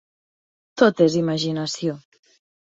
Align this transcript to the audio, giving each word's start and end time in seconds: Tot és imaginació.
Tot 0.83 1.05
és 1.07 1.19
imaginació. 1.21 1.97